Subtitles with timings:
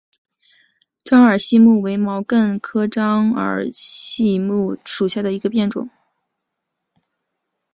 [1.05, 4.49] 獐耳细辛为毛茛科獐耳细辛
[4.83, 5.91] 属下的一个变种。